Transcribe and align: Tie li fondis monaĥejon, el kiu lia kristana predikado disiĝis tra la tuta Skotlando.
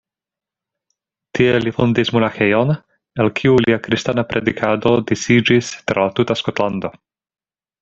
Tie 1.39 1.59
li 1.65 1.73
fondis 1.75 2.11
monaĥejon, 2.15 2.73
el 3.25 3.29
kiu 3.41 3.59
lia 3.67 3.79
kristana 3.89 4.25
predikado 4.33 4.95
disiĝis 5.13 5.71
tra 5.93 6.09
la 6.09 6.17
tuta 6.23 6.39
Skotlando. 6.43 6.93